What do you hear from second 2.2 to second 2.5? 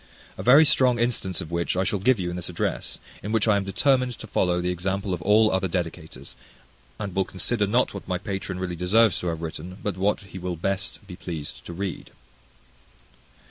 in this